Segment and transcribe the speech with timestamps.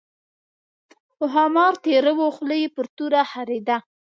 [1.13, 3.77] خو ښامار تېراوه خوله یې پر توره خرېده.